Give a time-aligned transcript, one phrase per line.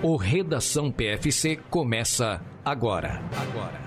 [0.00, 3.20] O Redação PFC começa agora.
[3.36, 3.80] Agora.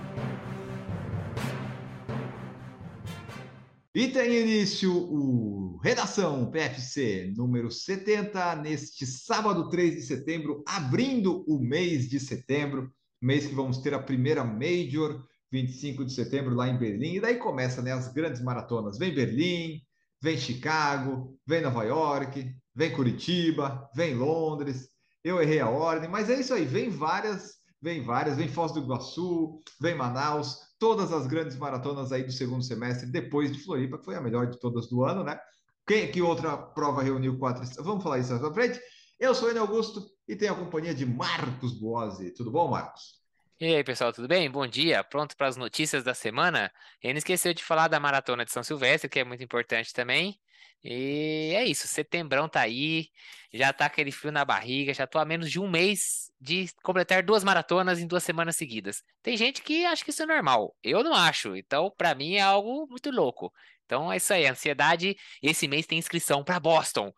[3.96, 11.58] E tem início o Redação PFC número 70, neste sábado 3 de setembro, abrindo o
[11.58, 16.78] mês de setembro, mês que vamos ter a primeira Major, 25 de setembro, lá em
[16.78, 17.16] Berlim.
[17.16, 18.98] E daí começa né, as grandes maratonas.
[18.98, 19.80] Vem Berlim,
[20.22, 24.91] vem Chicago, vem Nova York, vem Curitiba, vem Londres.
[25.24, 26.66] Eu errei a ordem, mas é isso aí.
[26.66, 32.24] Vem várias, vem várias, vem Foz do Iguaçu, vem Manaus, todas as grandes maratonas aí
[32.24, 35.40] do segundo semestre, depois de Floripa, que foi a melhor de todas do ano, né?
[35.88, 37.64] Quem, que outra prova reuniu quatro?
[37.84, 38.80] Vamos falar isso à frente?
[39.20, 42.32] Eu sou o Augusto e tenho a companhia de Marcos Boazzi.
[42.32, 43.21] Tudo bom, Marcos?
[43.62, 44.50] E aí, pessoal, tudo bem?
[44.50, 45.04] Bom dia.
[45.04, 46.72] Pronto para as notícias da semana?
[47.02, 50.40] E não esqueceu de falar da Maratona de São Silvestre, que é muito importante também.
[50.84, 53.10] E é isso, setembrão tá aí,
[53.54, 57.22] já tá aquele frio na barriga, já tô a menos de um mês de completar
[57.22, 59.04] duas maratonas em duas semanas seguidas.
[59.22, 62.42] Tem gente que acha que isso é normal, eu não acho, então para mim é
[62.42, 63.54] algo muito louco.
[63.86, 65.16] Então é isso aí, ansiedade.
[65.44, 67.14] Esse mês tem inscrição para Boston.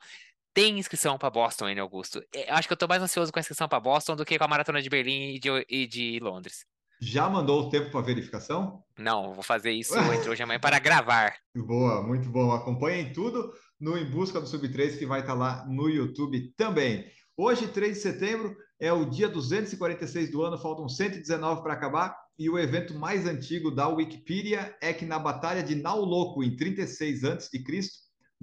[0.53, 1.79] Tem inscrição para Boston, N.
[1.79, 2.23] Augusto.
[2.33, 4.37] É, eu acho que eu tô mais ansioso com a inscrição para Boston do que
[4.37, 6.65] com a maratona de Berlim e de, e de Londres.
[7.01, 8.83] Já mandou o tempo para verificação?
[8.97, 11.35] Não, vou fazer isso entre hoje e amanhã para gravar.
[11.55, 12.51] Boa, muito bom.
[12.51, 17.03] Acompanhem tudo no Em Busca do Sub 3, que vai estar lá no YouTube também.
[17.35, 22.15] Hoje, 3 de setembro, é o dia 246 do ano, faltam 119 para acabar.
[22.37, 27.23] E o evento mais antigo da Wikipedia é que na Batalha de Nauloco, em 36
[27.23, 27.63] a.C.,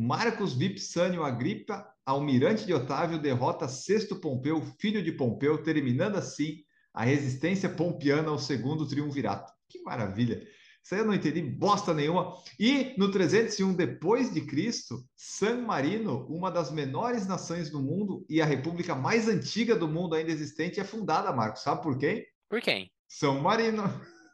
[0.03, 7.05] Marcos Vipsânio Agripa, almirante de Otávio, derrota Sexto Pompeu, filho de Pompeu, terminando assim a
[7.05, 9.53] resistência pompiana ao segundo triunvirato.
[9.69, 10.43] Que maravilha!
[10.83, 12.33] Isso aí eu não entendi bosta nenhuma.
[12.59, 18.41] E no 301 depois de Cristo, San Marino, uma das menores nações do mundo e
[18.41, 21.63] a república mais antiga do mundo ainda existente, é fundada, Marcos.
[21.63, 22.25] Sabe por quem?
[22.49, 22.91] Por quem?
[23.07, 23.83] São Marino.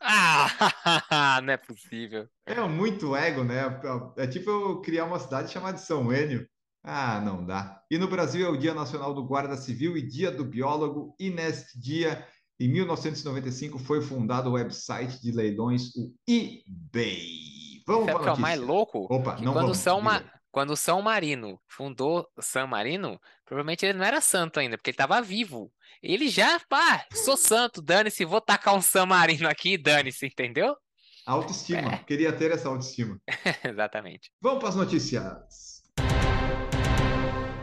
[0.09, 2.29] Ah, não é possível.
[2.47, 3.63] É muito ego, né?
[4.17, 6.47] É tipo eu criar uma cidade chamada São Enio.
[6.85, 7.83] Ah, não dá.
[7.91, 11.31] E no Brasil é o Dia Nacional do Guarda Civil e Dia do Biólogo, e
[11.31, 12.25] neste dia
[12.61, 17.83] em 1995 foi fundado o website de leilões, o eBay.
[17.87, 19.07] Vamos para o que é o mais louco?
[19.11, 19.79] Opa, não quando vamos.
[19.79, 20.23] São Ma...
[20.53, 25.21] Quando São Marino fundou San Marino, provavelmente ele não era santo ainda, porque ele estava
[25.21, 25.71] vivo.
[26.03, 30.77] Ele já, pá, sou santo, dane-se, vou tacar um San Marino aqui, dane-se, entendeu?
[31.27, 31.99] Autoestima, é.
[32.05, 33.21] queria ter essa autoestima.
[33.65, 34.31] Exatamente.
[34.41, 35.83] Vamos para as notícias.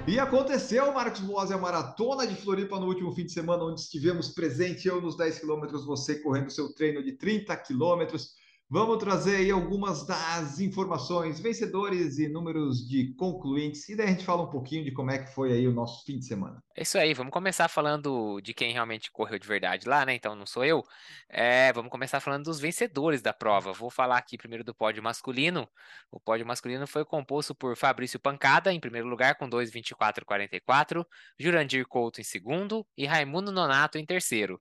[0.06, 4.30] E aconteceu, Marcos Boas, a maratona de Floripa no último fim de semana, onde estivemos
[4.30, 8.34] presente, eu nos 10 quilômetros, você correndo seu treino de 30 quilômetros.
[8.74, 14.26] Vamos trazer aí algumas das informações, vencedores e números de concluintes, e daí a gente
[14.26, 16.60] fala um pouquinho de como é que foi aí o nosso fim de semana.
[16.76, 20.16] É isso aí, vamos começar falando de quem realmente correu de verdade lá, né?
[20.16, 20.82] Então não sou eu.
[21.30, 23.72] É, vamos começar falando dos vencedores da prova.
[23.74, 25.70] Vou falar aqui primeiro do pódio masculino.
[26.12, 31.06] O pódio masculino foi composto por Fabrício Pancada, em primeiro lugar, com 2,24,44,
[31.38, 34.60] Jurandir Couto em segundo e Raimundo Nonato em terceiro.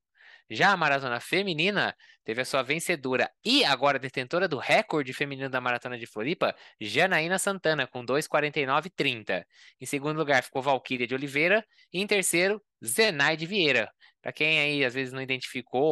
[0.55, 5.63] Já a maratona feminina teve a sua vencedora e agora detentora do recorde feminino da
[5.63, 9.47] maratona de Floripa, Janaína Santana, com 2,49,30.
[9.81, 13.91] Em segundo lugar ficou Valquíria de Oliveira e em terceiro, Zenaide Vieira.
[14.23, 15.83] Para quem aí às vezes não identificou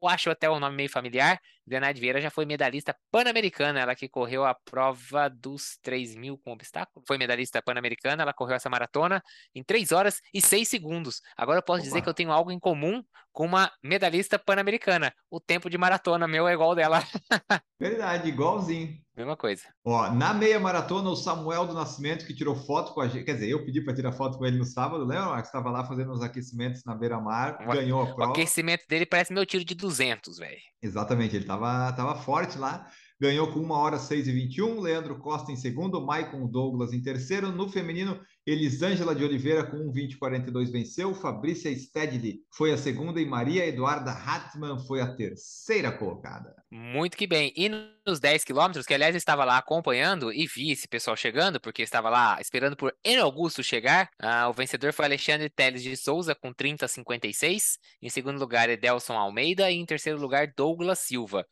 [0.00, 4.08] ou achou até o nome meio familiar, Zenaide Vieira já foi medalhista pan-americana, ela que
[4.08, 7.04] correu a prova dos 3 mil com obstáculo.
[7.06, 9.22] Foi medalhista pan-americana, ela correu essa maratona
[9.54, 11.20] em 3 horas e 6 segundos.
[11.36, 11.88] Agora eu posso Opa.
[11.88, 15.12] dizer que eu tenho algo em comum com uma medalhista pan-americana.
[15.30, 17.02] O tempo de maratona meu é igual dela.
[17.80, 18.96] Verdade, igualzinho.
[19.16, 19.62] Mesma coisa.
[19.84, 23.24] Ó, na meia maratona, o Samuel do Nascimento, que tirou foto com a gente.
[23.24, 25.48] Quer dizer, eu pedi para tirar foto com ele no sábado, lembra, Marcos?
[25.48, 28.30] Estava lá fazendo os aquecimentos na beira-mar, ganhou a prova.
[28.30, 30.58] O aquecimento dele parece meu tiro de 200, velho.
[30.82, 32.86] Exatamente, ele estava tava forte lá
[33.22, 37.52] ganhou com 1 hora 6 e 21, Leandro Costa em segundo, Maicon Douglas em terceiro.
[37.52, 43.64] No feminino, Elisângela de Oliveira com 1,20,42 venceu, Fabrícia Stedley foi a segunda e Maria
[43.64, 46.52] Eduarda Hartmann foi a terceira colocada.
[46.68, 47.52] Muito que bem.
[47.56, 47.68] E
[48.04, 51.82] nos 10 quilômetros, que aliás eu estava lá acompanhando e vi esse pessoal chegando, porque
[51.82, 53.20] estava lá esperando por N.
[53.20, 57.78] Augusto chegar, ah, o vencedor foi Alexandre Teles de Souza com 30,56.
[58.02, 61.46] Em segundo lugar, Edelson Almeida e em terceiro lugar, Douglas Silva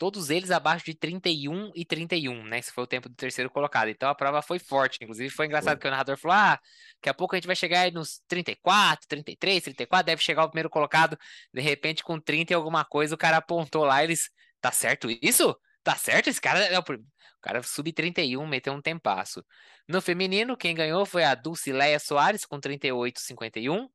[0.00, 2.58] todos eles abaixo de 31 e 31, né?
[2.58, 3.88] Esse foi o tempo do terceiro colocado.
[3.88, 4.98] Então a prova foi forte.
[5.02, 5.82] Inclusive foi engraçado foi.
[5.82, 6.58] que o narrador falou: ah,
[6.94, 10.48] daqui a pouco a gente vai chegar aí nos 34, 33, 34, deve chegar o
[10.48, 11.18] primeiro colocado.
[11.52, 14.30] De repente, com 30 e alguma coisa, o cara apontou lá, eles.
[14.58, 15.54] Tá certo isso?
[15.82, 16.28] Tá certo?
[16.28, 16.82] Esse cara é o.
[16.82, 19.44] O cara sub-31 meteu um tempasso.
[19.88, 23.88] No feminino, quem ganhou foi a Dulcileia Soares com 38,51.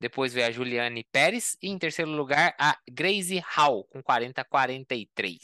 [0.00, 1.56] Depois veio a Juliane Pérez.
[1.62, 5.38] E em terceiro lugar, a Grace Hall, com 40,43.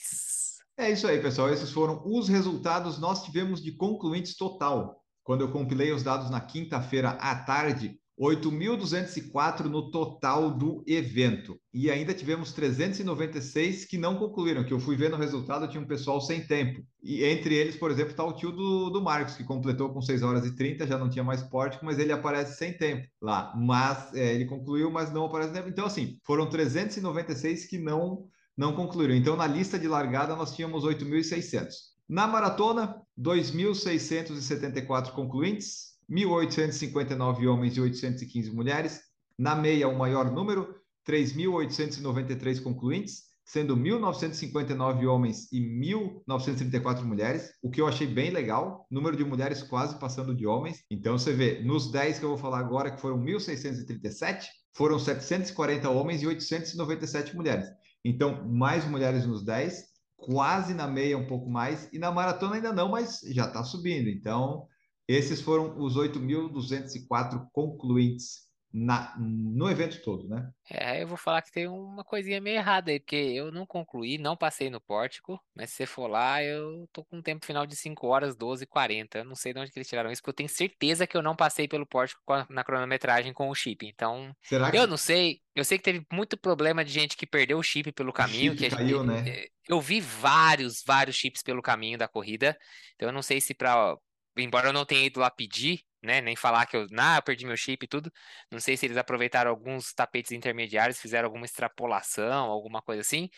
[0.77, 1.53] É isso aí, pessoal.
[1.53, 2.99] Esses foram os resultados.
[2.99, 5.03] Nós tivemos de concluintes total.
[5.25, 11.59] Quando eu compilei os dados na quinta-feira à tarde, 8.204 no total do evento.
[11.73, 15.87] E ainda tivemos 396 que não concluíram, que eu fui vendo o resultado, tinha um
[15.87, 16.83] pessoal sem tempo.
[17.01, 20.23] E entre eles, por exemplo, está o tio do, do Marcos, que completou com 6
[20.23, 23.55] horas e 30, já não tinha mais pórtico, mas ele aparece sem tempo lá.
[23.57, 25.69] Mas é, ele concluiu, mas não aparece tempo.
[25.69, 28.25] Então, assim, foram 396 que não,
[28.57, 29.15] não concluíram.
[29.15, 31.69] Então, na lista de largada, nós tínhamos 8.600.
[32.09, 39.01] Na maratona, 2.674 concluintes, 1.859 homens e 815 mulheres.
[39.39, 40.75] Na meia, o maior número,
[41.07, 48.87] 3.893 concluintes, sendo 1.959 homens e 1.934 mulheres, o que eu achei bem legal.
[48.91, 50.85] Número de mulheres quase passando de homens.
[50.91, 55.89] Então você vê, nos 10 que eu vou falar agora, que foram 1.637, foram 740
[55.89, 57.67] homens e 897 mulheres.
[58.05, 59.85] Então, mais mulheres nos 10,
[60.17, 64.09] quase na meia um pouco mais, e na maratona ainda não, mas já está subindo.
[64.09, 64.67] Então,
[65.09, 70.51] esses foram os 8.204 concluintes na, no evento todo, né?
[70.71, 74.19] É, eu vou falar que tem uma coisinha meio errada aí, porque eu não concluí,
[74.19, 77.67] não passei no pórtico, mas se você for lá, eu tô com um tempo final
[77.67, 79.19] de 5 horas, 12 e 40.
[79.19, 81.23] Eu não sei de onde que eles tiraram isso, porque eu tenho certeza que eu
[81.23, 82.21] não passei pelo pórtico
[82.51, 83.87] na cronometragem com o chip.
[83.87, 84.77] Então, Será que...
[84.77, 85.41] eu não sei.
[85.55, 88.55] Eu sei que teve muito problema de gente que perdeu o chip pelo caminho.
[88.55, 89.25] que caiu, gente, né?
[89.29, 92.57] Eh, eu vi vários, vários chips pelo caminho da corrida.
[92.95, 93.97] Então, eu não sei se para
[94.43, 97.45] embora eu não tenha ido lá pedir, né, nem falar que eu, ah, eu perdi
[97.45, 98.13] meu chip e tudo,
[98.51, 103.29] não sei se eles aproveitaram alguns tapetes intermediários, fizeram alguma extrapolação, alguma coisa assim,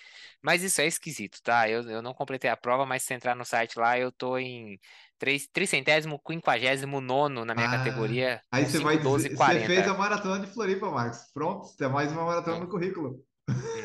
[0.42, 1.68] mas isso é esquisito, tá?
[1.68, 4.78] Eu, eu não completei a prova, mas se entrar no site lá, eu tô em
[5.52, 8.42] tricentésimo, quinquagésimo nono na minha ah, categoria.
[8.50, 9.60] Aí você 5, vai 12, dizer, 40.
[9.60, 11.20] você fez a maratona de Floripa, Marcos.
[11.32, 13.22] Pronto, tem mais uma maratona no currículo.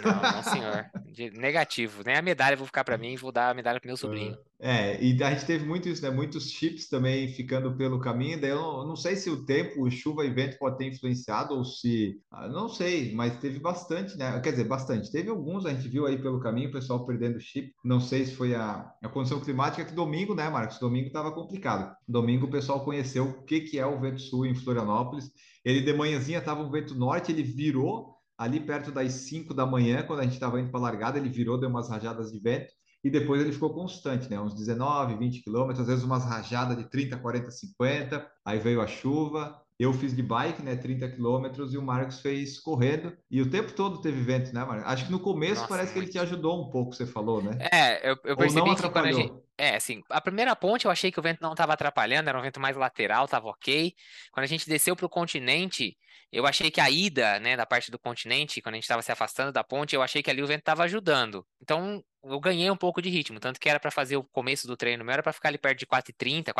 [0.03, 0.89] Não, não, senhor.
[1.33, 2.03] Negativo.
[2.05, 4.37] Nem a medalha vou ficar para mim, vou dar a medalha pro meu sobrinho.
[4.59, 6.09] É, e a gente teve muito isso, né?
[6.09, 8.39] Muitos chips também ficando pelo caminho.
[8.39, 11.63] Daí eu não, não sei se o tempo, chuva e vento pode ter influenciado ou
[11.63, 12.19] se.
[12.31, 14.39] Ah, não sei, mas teve bastante, né?
[14.39, 15.11] Quer dizer, bastante.
[15.11, 17.73] Teve alguns, a gente viu aí pelo caminho, o pessoal perdendo chip.
[17.83, 20.79] Não sei se foi a, a condição climática, que domingo, né, Marcos?
[20.79, 21.95] Domingo estava complicado.
[22.07, 25.31] Domingo o pessoal conheceu o que, que é o vento sul em Florianópolis.
[25.65, 30.03] Ele de manhãzinha estava um vento norte, ele virou ali perto das 5 da manhã,
[30.03, 32.73] quando a gente estava indo para a largada, ele virou, deu umas rajadas de vento,
[33.03, 34.39] e depois ele ficou constante, né?
[34.39, 38.87] Uns 19, 20 quilômetros, às vezes umas rajadas de 30, 40, 50, aí veio a
[38.87, 43.49] chuva, eu fiz de bike, né, 30 quilômetros, e o Marcos fez correndo, e o
[43.49, 44.87] tempo todo teve vento, né, Marcos?
[44.87, 47.57] Acho que no começo Nossa, parece que ele te ajudou um pouco, você falou, né?
[47.71, 49.44] É, eu, eu percebi que quando a gente...
[49.57, 52.41] É, assim, a primeira ponte eu achei que o vento não estava atrapalhando, era um
[52.41, 53.93] vento mais lateral, estava ok.
[54.31, 55.97] Quando a gente desceu para o continente,
[56.29, 59.11] eu achei que a ida, né, da parte do continente, quando a gente estava se
[59.13, 61.47] afastando da ponte, eu achei que ali o vento estava ajudando.
[61.61, 64.75] Então, eu ganhei um pouco de ritmo, tanto que era para fazer o começo do
[64.75, 66.53] treino meu, era para ficar ali perto de 4,30,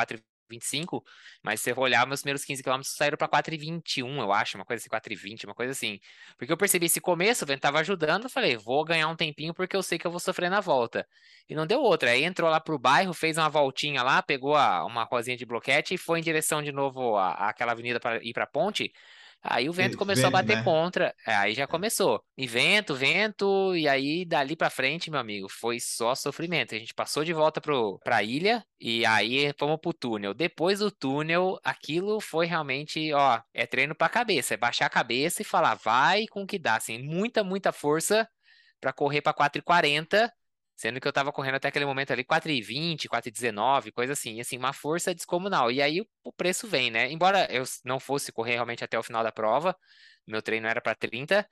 [0.49, 1.03] 4,25,
[1.43, 4.81] mas se eu olhar, meus primeiros 15 km saíram para 4,21, eu acho, uma coisa
[4.81, 5.99] assim, 4,20, uma coisa assim.
[6.37, 9.53] Porque eu percebi esse começo, o vento estava ajudando, eu falei, vou ganhar um tempinho
[9.53, 11.07] porque eu sei que eu vou sofrer na volta.
[11.49, 12.11] E não deu outra.
[12.11, 15.93] Aí entrou lá pro bairro, fez uma voltinha lá, pegou a, uma rosinha de bloquete
[15.93, 18.91] e foi em direção de novo à, àquela avenida para ir para ponte.
[19.47, 20.63] Aí o vento começou vento, a bater né?
[20.63, 21.13] contra.
[21.25, 22.23] É, aí já começou.
[22.35, 26.73] E vento, vento, e aí dali para frente, meu amigo, foi só sofrimento.
[26.73, 30.33] A gente passou de volta pro, pra ilha e aí fomos pro túnel.
[30.33, 34.55] Depois do túnel, aquilo foi realmente, ó, é treino pra cabeça.
[34.55, 38.27] É baixar a cabeça e falar, vai com o que dá, assim, muita, muita força
[38.81, 40.31] para correr para 4,40
[40.75, 44.35] Sendo que eu tava correndo até aquele momento ali 4,20, 4,19, coisa assim.
[44.35, 45.71] E assim, uma força descomunal.
[45.71, 47.09] E aí o preço vem, né?
[47.11, 49.75] Embora eu não fosse correr realmente até o final da prova,
[50.27, 51.47] meu treino era para 30,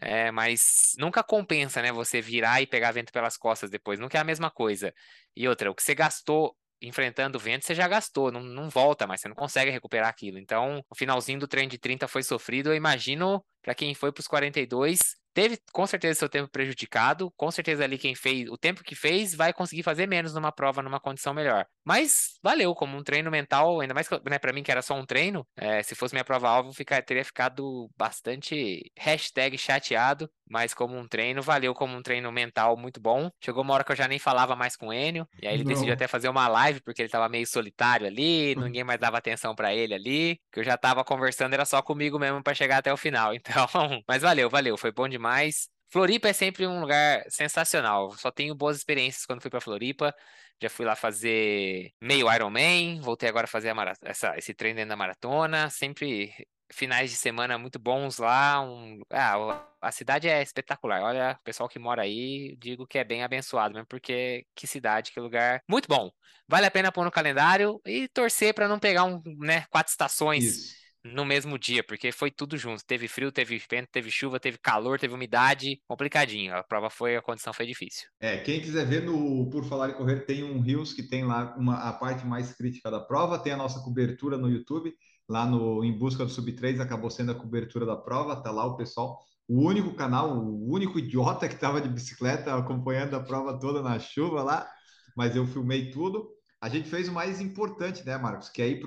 [0.00, 1.90] é, mas nunca compensa, né?
[1.92, 3.98] Você virar e pegar vento pelas costas depois.
[3.98, 4.94] Nunca é a mesma coisa.
[5.34, 9.06] E outra, o que você gastou enfrentando o vento, você já gastou, não, não volta
[9.06, 10.38] mais, você não consegue recuperar aquilo.
[10.38, 12.70] Então, o finalzinho do treino de 30 foi sofrido.
[12.70, 17.48] Eu imagino para quem foi para os 42, teve com certeza seu tempo prejudicado, com
[17.48, 20.98] certeza ali quem fez, o tempo que fez vai conseguir fazer menos numa prova, numa
[20.98, 21.64] condição melhor.
[21.84, 25.06] Mas valeu como um treino mental, ainda mais né, para mim que era só um
[25.06, 31.06] treino, é, se fosse minha prova-alvo, ficar, teria ficado bastante hashtag chateado, mas como um
[31.06, 33.30] treino, valeu como um treino mental muito bom.
[33.42, 35.62] Chegou uma hora que eu já nem falava mais com o Enio, e aí ele
[35.62, 35.70] Não.
[35.70, 39.54] decidiu até fazer uma live, porque ele tava meio solitário ali, ninguém mais dava atenção
[39.54, 42.92] para ele ali, que eu já tava conversando, era só comigo mesmo para chegar até
[42.92, 43.66] o final, então,
[44.08, 45.68] mas valeu, valeu, foi bom demais demais.
[45.90, 48.10] Floripa é sempre um lugar sensacional.
[48.12, 50.14] Só tenho boas experiências quando fui para Floripa.
[50.60, 54.90] Já fui lá fazer meio Ironman, voltei agora a fazer a essa, esse treino dentro
[54.90, 55.70] da maratona.
[55.70, 56.32] Sempre
[56.70, 58.60] finais de semana muito bons lá.
[58.60, 59.00] Um...
[59.10, 61.02] Ah, a cidade é espetacular.
[61.02, 65.12] Olha, o pessoal que mora aí, digo que é bem abençoado mesmo, porque que cidade,
[65.12, 66.10] que lugar muito bom.
[66.46, 70.44] Vale a pena pôr no calendário e torcer para não pegar um, né, quatro estações.
[70.44, 72.84] Isso no mesmo dia, porque foi tudo junto.
[72.84, 76.54] Teve frio, teve vento, teve chuva, teve calor, teve umidade, complicadinho.
[76.54, 78.08] A prova foi, a condição foi difícil.
[78.20, 81.54] É, quem quiser ver no Por Falar em Correr, tem um Rios que tem lá
[81.56, 84.92] uma, a parte mais crítica da prova, tem a nossa cobertura no YouTube,
[85.28, 88.66] lá no Em Busca do Sub 3, acabou sendo a cobertura da prova, tá lá
[88.66, 89.18] o pessoal.
[89.46, 93.98] O único canal, o único idiota que estava de bicicleta acompanhando a prova toda na
[93.98, 94.68] chuva lá,
[95.16, 98.48] mas eu filmei tudo a gente fez o mais importante, né, Marcos?
[98.48, 98.82] Que é ir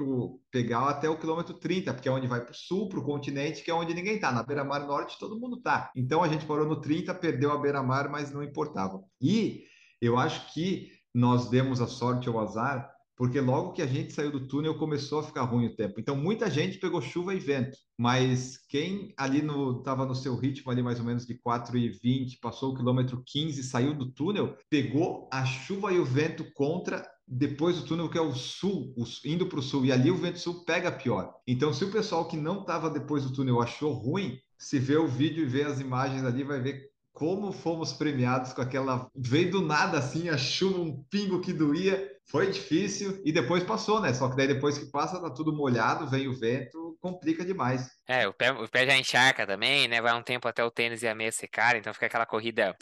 [0.52, 3.64] pegar até o quilômetro 30, porque é onde vai para o sul, para o continente,
[3.64, 4.32] que é onde ninguém está.
[4.32, 5.90] Na beira-mar norte, todo mundo está.
[5.96, 9.02] Então a gente parou no 30, perdeu a beira-mar, mas não importava.
[9.22, 9.64] E
[10.02, 12.91] eu acho que nós demos a sorte ou azar,
[13.22, 16.00] porque logo que a gente saiu do túnel começou a ficar ruim o tempo.
[16.00, 20.72] Então muita gente pegou chuva e vento, mas quem ali no estava no seu ritmo
[20.72, 25.46] ali mais ou menos de 4,20, passou o quilômetro 15, saiu do túnel, pegou a
[25.46, 28.92] chuva e o vento contra depois do túnel que é o sul,
[29.24, 31.32] indo para o sul, e ali o vento sul pega pior.
[31.46, 35.08] Então, se o pessoal que não estava depois do túnel achou ruim, se vê o
[35.08, 39.10] vídeo e vê as imagens ali, vai ver como fomos premiados com aquela.
[39.16, 42.10] Veio do nada assim, a chuva, um pingo que doía.
[42.30, 44.14] Foi difícil e depois passou, né?
[44.14, 47.90] Só que daí depois que passa, tá tudo molhado, vem o vento, complica demais.
[48.08, 50.02] É, o pé, o pé já encharca também, né?
[50.02, 52.76] Vai um tempo até o tênis e a meia secar, então fica aquela corrida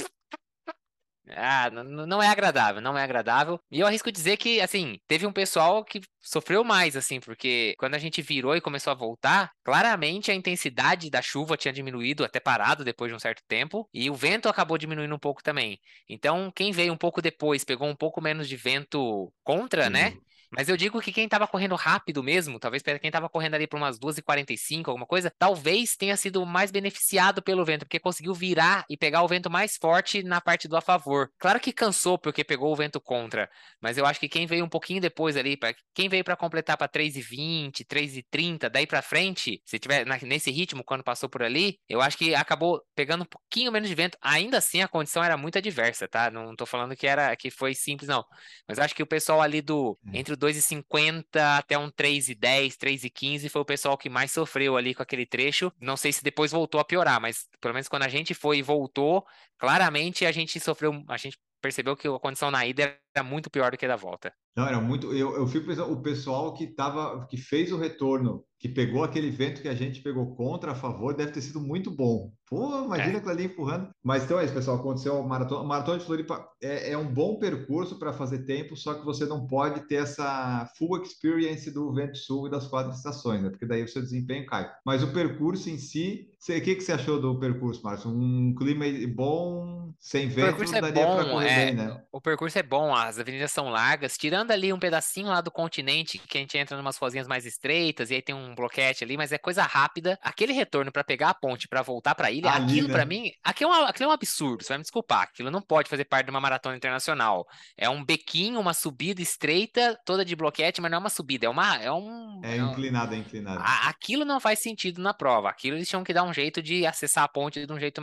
[1.36, 3.60] ah, não é agradável, não é agradável.
[3.72, 7.96] E eu arrisco dizer que, assim, teve um pessoal que sofreu mais, assim, porque quando
[7.96, 12.40] a gente virou e começou a voltar, claramente a intensidade da chuva tinha diminuído, até
[12.40, 15.80] parado depois de um certo tempo, e o vento acabou diminuindo um pouco também.
[16.08, 20.16] Então, quem veio um pouco depois, pegou um pouco menos de vento contra, né?
[20.52, 23.68] Mas eu digo que quem estava correndo rápido mesmo, talvez para quem estava correndo ali
[23.68, 28.84] por umas 2h45, alguma coisa, talvez tenha sido mais beneficiado pelo vento, porque conseguiu virar
[28.90, 31.32] e pegar o vento mais forte na parte do a favor.
[31.38, 34.70] Claro que cansou porque pegou o vento contra, mas eu acho que quem veio um
[34.70, 39.78] pouquinho depois ali, pra, quem veio para completar para 3h20, 3h30, daí para frente, se
[39.78, 43.72] tiver na, nesse ritmo quando passou por ali, eu acho que acabou pegando um pouquinho
[43.72, 44.18] menos de vento.
[44.22, 46.32] Ainda assim, a condição era muito adversa, tá?
[46.32, 48.26] Não tô falando que era que foi simples não,
[48.68, 50.20] mas acho que o pessoal ali do é.
[50.20, 51.24] entre 2,50
[51.58, 55.72] até um 3,10, 3,15 foi o pessoal que mais sofreu ali com aquele trecho.
[55.80, 58.62] Não sei se depois voltou a piorar, mas pelo menos quando a gente foi e
[58.62, 59.26] voltou,
[59.58, 63.72] claramente a gente sofreu, a gente percebeu que a condição na ida era muito pior
[63.72, 64.34] do que a da volta.
[64.56, 65.14] Não, era muito.
[65.14, 69.30] Eu, eu fico pensando, o pessoal que tava, que fez o retorno, que pegou aquele
[69.30, 72.32] vento que a gente pegou contra, a favor, deve ter sido muito bom.
[72.50, 73.18] Pô, imagina é.
[73.18, 73.90] aquilo ali empurrando.
[74.04, 74.78] Mas então é isso, pessoal.
[74.78, 75.64] Aconteceu o maratona.
[75.64, 79.48] Maratona de Floripa é, é um bom percurso para fazer tempo, só que você não
[79.48, 83.50] pode ter essa full experience do vento sul e das quatro estações, né?
[83.50, 84.70] Porque daí o seu desempenho cai.
[84.86, 88.10] Mas o percurso em si, o que, que você achou do percurso, Márcio?
[88.10, 88.84] Um clima
[89.14, 92.04] bom, sem vento, daria é para correr é, bem, né?
[92.12, 96.20] O percurso é bom, as avenidas são largas, tirando ali um pedacinho lá do continente,
[96.20, 99.18] que a gente entra em umas ruazinhas mais estreitas, e aí tem um bloquete ali,
[99.18, 100.18] mas é coisa rápida.
[100.22, 102.94] Aquele retorno para pegar a ponte para voltar para ilha, ali, aquilo né?
[102.94, 105.62] para mim, aquilo é, um, aquilo é um absurdo, você vai me desculpar, aquilo não
[105.62, 107.48] pode fazer parte de uma maratona internacional.
[107.76, 111.50] É um bequinho, uma subida estreita, toda de bloquete, mas não é uma subida, é
[111.50, 113.62] uma é um é, é inclinada, é inclinada.
[113.88, 115.50] Aquilo não faz sentido na prova.
[115.50, 118.02] Aquilo eles tinham que dar um jeito de acessar a ponte de um jeito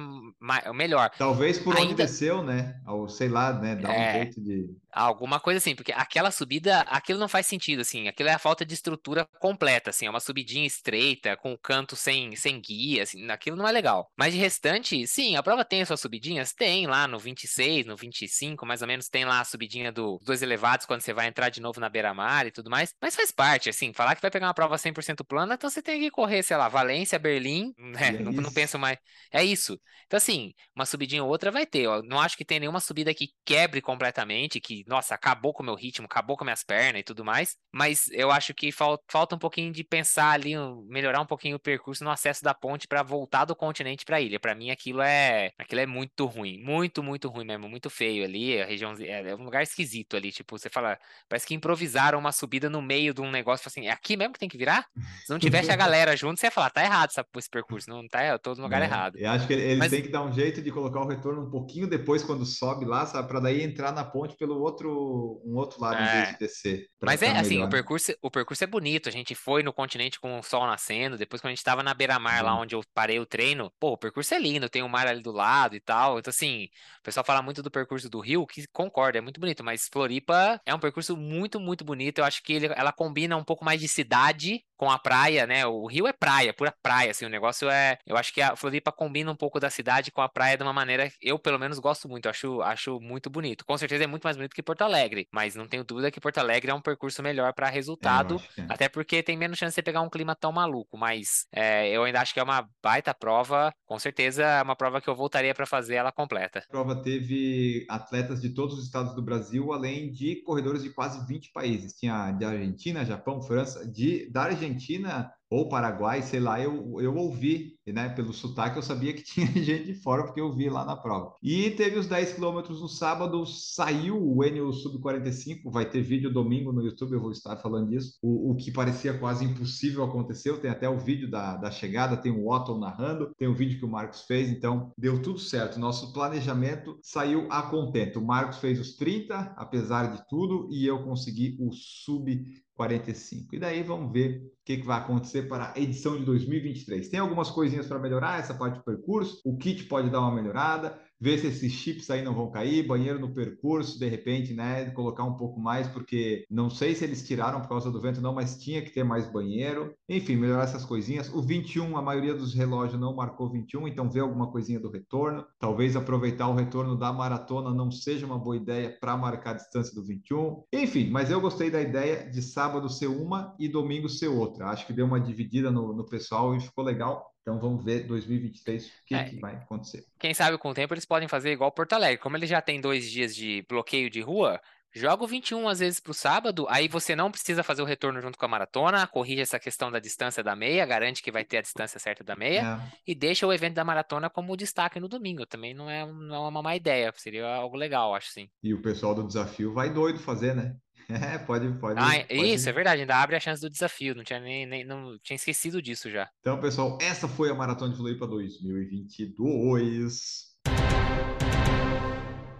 [0.74, 1.10] melhor.
[1.16, 1.86] Talvez por Ainda...
[1.86, 2.80] onde desceu, né?
[2.86, 4.10] Ou sei lá, né, dar é...
[4.10, 8.30] um jeito de Alguma coisa assim, porque aquela subida, aquilo não faz sentido, assim, aquilo
[8.30, 12.34] é a falta de estrutura completa, assim, é uma subidinha estreita, com o canto sem,
[12.34, 14.10] sem guia, assim, aquilo não é legal.
[14.16, 16.54] Mas de restante, sim, a prova tem as suas subidinhas?
[16.54, 20.40] Tem lá no 26, no 25, mais ou menos, tem lá a subidinha dos dois
[20.40, 23.68] elevados quando você vai entrar de novo na beira-mar e tudo mais, mas faz parte,
[23.68, 26.56] assim, falar que vai pegar uma prova 100% plana, então você tem que correr, sei
[26.56, 28.96] lá, Valência, Berlim, né, é não, não penso mais,
[29.30, 29.78] é isso.
[30.06, 33.12] Então, assim, uma subidinha ou outra vai ter, ó, não acho que tem nenhuma subida
[33.12, 37.04] que quebre completamente, que nossa, acabou com o meu ritmo, acabou com minhas pernas e
[37.04, 37.56] tudo mais.
[37.72, 40.54] Mas eu acho que fal falta um pouquinho de pensar ali,
[40.88, 44.20] melhorar um pouquinho o percurso no acesso da ponte para voltar do continente para a
[44.20, 44.38] ilha.
[44.38, 48.60] Para mim, aquilo é, aquilo é muito ruim, muito, muito ruim mesmo, muito feio ali.
[48.60, 50.30] A região é, é um lugar esquisito ali.
[50.32, 53.90] Tipo, você fala, parece que improvisaram uma subida no meio de um negócio assim, é
[53.90, 54.86] aqui mesmo que tem que virar?
[55.24, 58.24] Se não tivesse a galera junto, você ia falar, tá errado esse percurso, não tá,
[58.24, 59.16] eu tô no lugar é, errado.
[59.16, 59.90] Eu acho que eles Mas...
[59.90, 63.06] têm que dar um jeito de colocar o retorno um pouquinho depois quando sobe lá,
[63.06, 66.02] sabe, para daí entrar na ponte pelo outro outro, um outro lado é.
[66.02, 66.86] em vez de descer.
[67.02, 69.08] Mas é assim, o percurso, o percurso é bonito.
[69.08, 71.16] A gente foi no continente com o sol nascendo.
[71.16, 73.98] Depois, quando a gente tava na beira-mar, lá onde eu parei o treino, pô, o
[73.98, 76.18] percurso é lindo, tem o mar ali do lado e tal.
[76.18, 76.68] Então, assim,
[77.00, 80.60] o pessoal fala muito do percurso do Rio, que concorda, é muito bonito, mas Floripa
[80.64, 82.18] é um percurso muito, muito bonito.
[82.18, 85.66] Eu acho que ele, ela combina um pouco mais de cidade com a praia, né?
[85.66, 88.92] O Rio é praia, pura praia, assim, o negócio é, eu acho que a Floripa
[88.92, 92.08] combina um pouco da cidade com a praia de uma maneira, eu pelo menos gosto
[92.08, 93.64] muito, acho, acho muito bonito.
[93.64, 96.38] Com certeza é muito mais bonito que Porto Alegre, mas não tenho dúvida que Porto
[96.38, 98.66] Alegre é um percurso melhor para resultado, é, é.
[98.70, 102.22] até porque tem menos chance de pegar um clima tão maluco, mas é, eu ainda
[102.22, 105.66] acho que é uma baita prova, com certeza é uma prova que eu voltaria para
[105.66, 106.60] fazer ela completa.
[106.60, 111.26] A prova teve atletas de todos os estados do Brasil, além de corredores de quase
[111.26, 111.92] 20 países.
[111.92, 117.76] Tinha de Argentina, Japão, França, de da Argentina ou Paraguai, sei lá, eu, eu ouvi,
[117.86, 120.96] né, pelo sotaque, eu sabia que tinha gente de fora, porque eu vi lá na
[120.96, 121.32] prova.
[121.42, 126.72] E teve os 10 quilômetros no sábado, saiu o Enio Sub-45, vai ter vídeo domingo
[126.72, 130.70] no YouTube, eu vou estar falando disso, o, o que parecia quase impossível aconteceu, tem
[130.70, 133.90] até o vídeo da, da chegada, tem o Otto narrando, tem o vídeo que o
[133.90, 138.18] Marcos fez, então deu tudo certo, nosso planejamento saiu a contento.
[138.18, 142.44] O Marcos fez os 30, apesar de tudo, e eu consegui o Sub
[142.76, 143.54] 45.
[143.54, 147.08] E daí vamos ver o que, que vai acontecer para a edição de 2023.
[147.08, 151.00] Tem algumas coisinhas para melhorar essa parte do percurso, o kit pode dar uma melhorada,
[151.20, 155.24] ver se esses chips aí não vão cair, banheiro no percurso, de repente, né, colocar
[155.24, 158.58] um pouco mais, porque não sei se eles tiraram por causa do vento não, mas
[158.58, 159.94] tinha que ter mais banheiro.
[160.08, 161.32] Enfim, melhorar essas coisinhas.
[161.32, 165.44] O 21, a maioria dos relógios não marcou 21, então ver alguma coisinha do retorno.
[165.58, 169.94] Talvez aproveitar o retorno da maratona não seja uma boa ideia para marcar a distância
[169.94, 170.64] do 21.
[170.72, 174.66] Enfim, mas eu gostei da ideia de sábado ser uma e domingo ser outra.
[174.66, 177.35] Acho que deu uma dividida no, no pessoal e ficou legal.
[177.46, 180.04] Então vamos ver 2023 o que, é, que vai acontecer.
[180.18, 182.18] Quem sabe com o tempo eles podem fazer igual Porto Alegre.
[182.18, 184.60] Como ele já tem dois dias de bloqueio de rua,
[184.92, 188.20] joga o 21 às vezes para o sábado, aí você não precisa fazer o retorno
[188.20, 191.58] junto com a maratona, corrige essa questão da distância da meia, garante que vai ter
[191.58, 192.96] a distância certa da meia é.
[193.06, 195.46] e deixa o evento da maratona como destaque no domingo.
[195.46, 198.48] Também não é, não é uma má ideia, seria algo legal, acho sim.
[198.60, 200.74] E o pessoal do desafio vai doido fazer, né?
[201.08, 202.00] É, pode, pode.
[202.00, 202.34] Ah, pode...
[202.34, 205.36] isso, é verdade, ainda abre a chance do desafio, não tinha nem, nem não tinha
[205.36, 206.28] esquecido disso já.
[206.40, 210.46] Então, pessoal, essa foi a Maratona de Floripa 2022.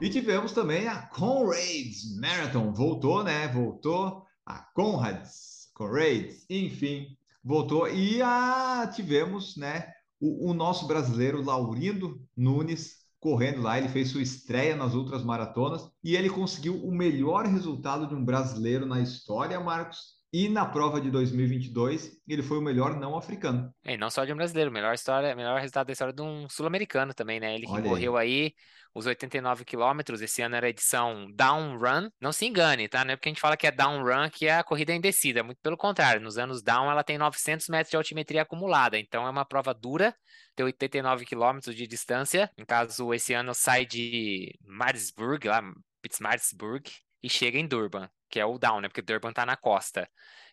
[0.01, 3.49] E tivemos também a Conrads Marathon, voltou, né?
[3.49, 7.09] Voltou a Conrads, Conrads, enfim,
[7.43, 14.11] voltou e a tivemos, né, o, o nosso brasileiro Laurindo Nunes correndo lá, ele fez
[14.11, 19.01] sua estreia nas outras maratonas e ele conseguiu o melhor resultado de um brasileiro na
[19.01, 20.16] história, Marcos.
[20.39, 23.73] E na prova de 2022, ele foi o melhor não africano.
[23.83, 27.15] E não só de um brasileiro, melhor história, melhor resultado da história de um sul-americano
[27.15, 27.55] também, né?
[27.55, 28.45] Ele que Olha correu aí.
[28.45, 28.55] aí
[28.95, 30.21] os 89 quilômetros.
[30.21, 32.11] Esse ano era a edição Down Run.
[32.21, 33.03] Não se engane, tá?
[33.03, 35.01] Não é porque a gente fala que é Down Run que é a corrida em
[35.01, 35.43] descida.
[35.43, 36.21] Muito pelo contrário.
[36.21, 38.99] Nos anos Down, ela tem 900 metros de altimetria acumulada.
[38.99, 40.15] Então, é uma prova dura.
[40.55, 42.51] Tem 89 quilômetros de distância.
[42.59, 45.63] No caso, esse ano sai de Maritzburg, lá,
[46.03, 46.85] Pittsburgh,
[47.23, 48.89] e chega em Durban, que é o Down, né?
[48.89, 50.09] Porque Durban tá na costa.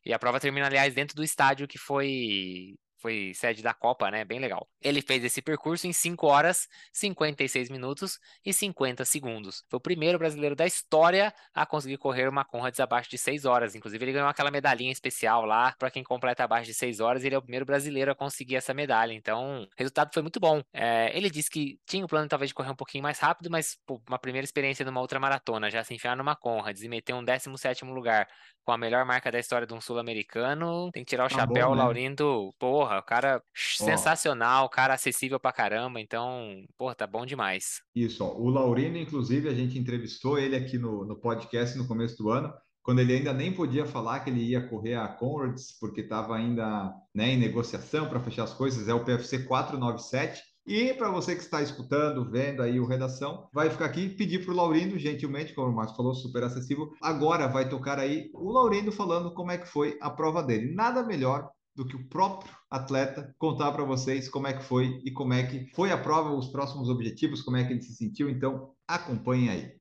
[0.05, 4.23] E a prova termina, aliás, dentro do estádio que foi foi sede da Copa, né?
[4.23, 4.65] Bem legal.
[4.81, 9.65] Ele fez esse percurso em 5 horas, 56 minutos e 50 segundos.
[9.69, 13.75] Foi o primeiro brasileiro da história a conseguir correr uma Conrads abaixo de 6 horas.
[13.75, 17.25] Inclusive, ele ganhou aquela medalhinha especial lá para quem completa abaixo de 6 horas.
[17.25, 19.11] Ele é o primeiro brasileiro a conseguir essa medalha.
[19.11, 20.63] Então, o resultado foi muito bom.
[20.71, 23.77] É, ele disse que tinha o plano talvez de correr um pouquinho mais rápido, mas
[23.85, 27.23] pô, uma primeira experiência numa outra maratona, já se enfiar numa Conrads e meter um
[27.23, 28.29] 17 lugar
[28.63, 31.69] com a melhor marca da história de um sul-americano, tem que tirar o tá chapéu,
[31.69, 31.83] bom, né?
[31.83, 33.83] Laurindo, porra, o cara oh.
[33.83, 37.81] sensacional, cara acessível pra caramba, então, porra, tá bom demais.
[37.95, 42.17] Isso, ó, o Laurindo, inclusive, a gente entrevistou ele aqui no, no podcast no começo
[42.17, 46.01] do ano, quando ele ainda nem podia falar que ele ia correr a Conrads, porque
[46.01, 51.09] estava ainda né, em negociação para fechar as coisas, é o PFC 497, e para
[51.09, 54.97] você que está escutando, vendo aí o Redação, vai ficar aqui pedir para o Laurindo,
[54.97, 56.89] gentilmente, como o Marcos falou, super acessível.
[57.01, 60.73] Agora vai tocar aí o Laurindo falando como é que foi a prova dele.
[60.73, 65.11] Nada melhor do que o próprio atleta contar para vocês como é que foi e
[65.11, 68.29] como é que foi a prova, os próximos objetivos, como é que ele se sentiu.
[68.29, 69.75] Então, acompanhem aí.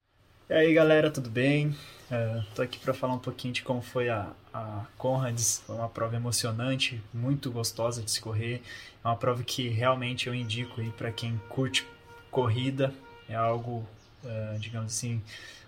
[0.48, 1.74] E aí galera, tudo bem?
[2.48, 5.62] Estou uh, aqui para falar um pouquinho de como foi a, a Conrads.
[5.66, 8.62] Foi uma prova emocionante, muito gostosa de se correr.
[9.02, 11.86] É uma prova que realmente eu indico aí para quem curte
[12.30, 12.92] corrida.
[13.28, 13.86] É algo,
[14.24, 15.22] uh, digamos assim,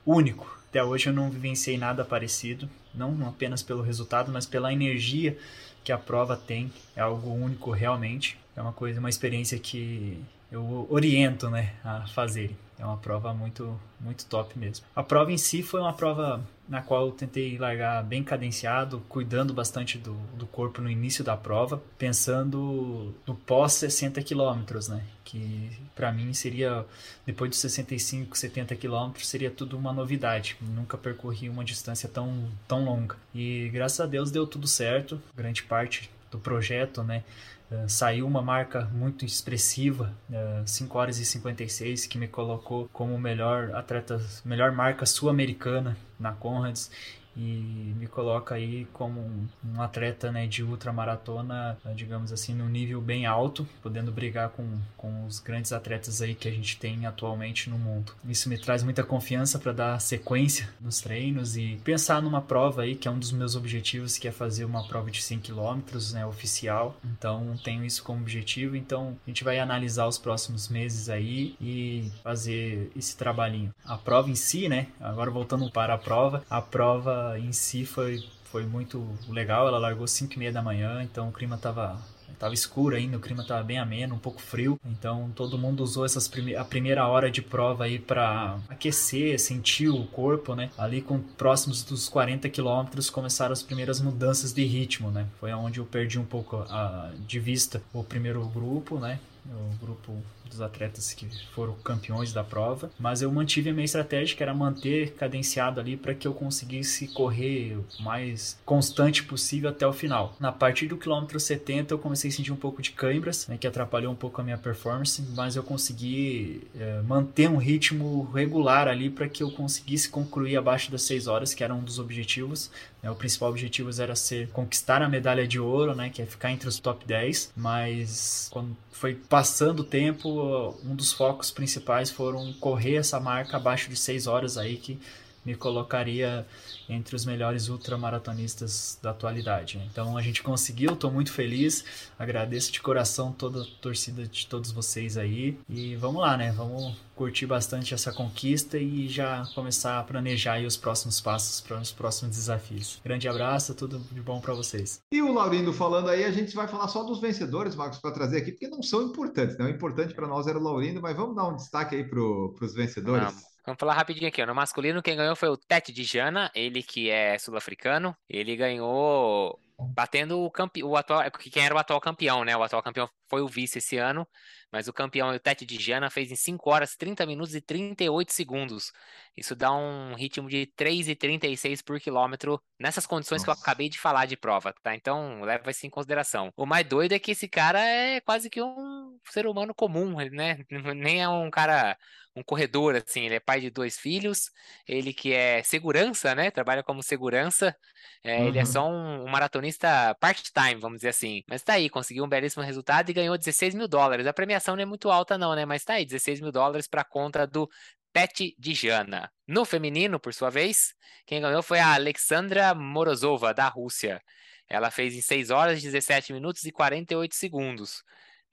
[0.04, 0.54] único.
[0.68, 5.38] Até hoje eu não vivenciei nada parecido, não apenas pelo resultado, mas pela energia
[5.84, 6.72] que a prova tem.
[6.96, 8.36] É algo único realmente.
[8.56, 10.18] É uma coisa, uma experiência que
[10.50, 12.56] eu oriento, né, a fazerem.
[12.78, 14.84] É uma prova muito, muito top mesmo.
[14.94, 19.52] A prova em si foi uma prova na qual eu tentei largar bem cadenciado, cuidando
[19.52, 25.04] bastante do, do corpo no início da prova, pensando no pós 60 quilômetros, né?
[25.24, 26.84] Que para mim seria,
[27.26, 30.56] depois dos 65, 70 quilômetros, seria tudo uma novidade.
[30.60, 33.16] Nunca percorri uma distância tão, tão longa.
[33.34, 37.22] E graças a Deus deu tudo certo, grande parte do projeto, né?
[37.70, 43.18] Uh, saiu uma marca muito expressiva, uh, 5 horas e 56, que me colocou como
[43.18, 46.90] melhor atleta, melhor marca sul-americana na Conrads
[47.36, 53.00] e me coloca aí como um, um atleta né, de ultramaratona, digamos assim, no nível
[53.00, 57.68] bem alto, podendo brigar com, com os grandes atletas aí que a gente tem atualmente
[57.68, 58.12] no mundo.
[58.28, 62.94] Isso me traz muita confiança para dar sequência nos treinos e pensar numa prova aí,
[62.94, 65.80] que é um dos meus objetivos, que é fazer uma prova de 100 km,
[66.12, 66.96] né, oficial.
[67.04, 72.10] Então, tenho isso como objetivo, então a gente vai analisar os próximos meses aí e
[72.22, 73.74] fazer esse trabalhinho.
[73.84, 78.22] A prova em si, né, agora voltando para a prova, a prova em si foi,
[78.44, 79.66] foi muito legal.
[79.68, 82.00] Ela largou 5 e meia da manhã, então o clima estava
[82.38, 84.78] tava escuro ainda, o clima estava bem ameno, um pouco frio.
[84.84, 89.88] Então todo mundo usou essas prime a primeira hora de prova aí para aquecer, sentir
[89.88, 90.70] o corpo, né?
[90.76, 95.26] Ali com próximos dos 40 quilômetros começaram as primeiras mudanças de ritmo, né?
[95.40, 99.18] Foi onde eu perdi um pouco a, de vista o primeiro grupo, né?
[99.46, 104.36] O grupo dos atletas que foram campeões da prova, mas eu mantive a minha estratégia
[104.36, 109.86] que era manter cadenciado ali para que eu conseguisse correr o mais constante possível até
[109.86, 110.34] o final.
[110.38, 113.66] Na partir do quilômetro 70 eu comecei a sentir um pouco de câimbras, né, que
[113.66, 119.10] atrapalhou um pouco a minha performance, mas eu consegui é, manter um ritmo regular ali
[119.10, 122.70] para que eu conseguisse concluir abaixo das 6 horas, que era um dos objetivos.
[123.02, 126.50] Né, o principal objetivo era ser conquistar a medalha de ouro, né, que é ficar
[126.50, 132.52] entre os top 10, mas quando foi passando o tempo, um dos focos principais foram
[132.54, 134.98] correr essa marca abaixo de 6 horas aí que
[135.44, 136.46] me colocaria
[136.88, 139.80] entre os melhores ultramaratonistas da atualidade.
[139.90, 141.84] Então a gente conseguiu, estou muito feliz,
[142.18, 146.52] agradeço de coração toda a torcida de todos vocês aí e vamos lá, né?
[146.52, 151.92] Vamos curtir bastante essa conquista e já começar a planejar os próximos passos para os
[151.92, 153.00] próximos desafios.
[153.04, 155.00] Grande abraço, tudo de bom para vocês.
[155.12, 158.38] E o Laurindo falando aí, a gente vai falar só dos vencedores, Marcos, para trazer
[158.38, 159.64] aqui, porque não são importantes, né?
[159.66, 162.74] O importante para nós era o Laurindo, mas vamos dar um destaque aí para os
[162.74, 163.53] vencedores.
[163.64, 164.44] Vamos falar rapidinho aqui.
[164.44, 168.14] No masculino, quem ganhou foi o Tete de Jana, ele que é sul-africano.
[168.28, 172.56] Ele ganhou batendo o campeão, o atual, quem era o atual campeão, né?
[172.56, 174.28] O atual campeão foi o vice esse ano,
[174.70, 178.32] mas o campeão, o Tete de Jana, fez em 5 horas, 30 minutos e 38
[178.32, 178.92] segundos.
[179.36, 183.44] Isso dá um ritmo de 3,36 por quilômetro nessas condições Nossa.
[183.44, 184.94] que eu acabei de falar de prova, tá?
[184.94, 186.52] Então, leva isso em consideração.
[186.56, 190.64] O mais doido é que esse cara é quase que um ser humano comum, né?
[190.94, 191.96] Nem é um cara
[192.36, 194.50] um corredor, assim, ele é pai de dois filhos,
[194.88, 196.50] ele que é segurança, né?
[196.50, 197.76] Trabalha como segurança,
[198.24, 198.48] é, uhum.
[198.48, 201.44] ele é só um, um maratonista part-time, vamos dizer assim.
[201.48, 204.26] Mas tá aí, conseguiu um belíssimo resultado e ganhou 16 mil dólares.
[204.26, 205.64] A premiação não é muito alta, não, né?
[205.64, 207.68] Mas tá aí, 16 mil dólares para conta do
[208.12, 209.30] Pet Dijana.
[209.46, 210.94] No feminino, por sua vez,
[211.26, 214.22] quem ganhou foi a Alexandra Morozova, da Rússia.
[214.68, 218.02] Ela fez em 6 horas, 17 minutos e 48 segundos.